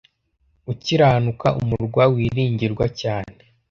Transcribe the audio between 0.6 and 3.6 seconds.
ukiranuka, umurwa wiringirwa cyane